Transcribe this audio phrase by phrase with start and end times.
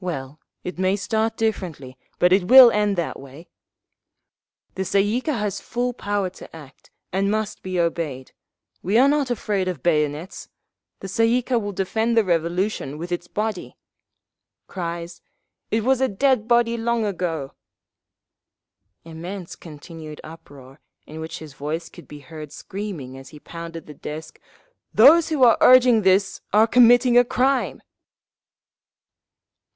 [0.00, 3.48] "Well, it may start differently, but it will end that way!
[4.74, 8.32] "The Tsay ee kah has full power to act, and must be obeyed….
[8.82, 10.50] We are not afraid of bayonets….
[11.00, 13.78] The Tsay ee kah will defend the Revolution with its body…."
[14.66, 15.22] (Cries,
[15.70, 17.54] "It was a dead body long ago!")
[19.06, 23.94] Immense continued uproar, in which his voice could be heard screaming, as he pounded the
[23.94, 24.38] desk,
[24.92, 27.80] "Those who are urging this are committing a crime!"